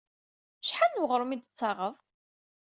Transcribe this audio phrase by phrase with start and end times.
[0.61, 1.95] Acḥal n weɣrum i d-tettaɣeḍ?